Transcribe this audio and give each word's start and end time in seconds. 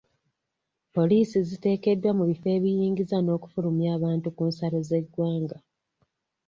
Poliisi 0.95 1.37
ziteekeddwa 1.49 2.11
mu 2.17 2.23
bifo 2.29 2.47
ebiyingiza 2.57 3.17
n'okufulumya 3.21 3.89
abantu 3.97 4.27
ku 4.35 4.43
nsalo 4.49 4.77
z'eggwanga. 4.87 5.57